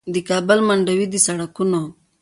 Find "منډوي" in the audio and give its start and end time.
0.67-1.05